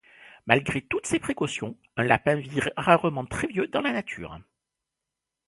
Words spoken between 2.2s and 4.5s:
vit rarement très vieux dans la nature.